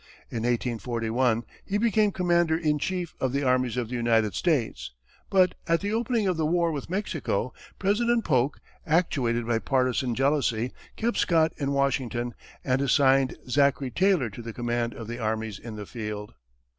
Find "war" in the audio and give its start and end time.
6.47-6.71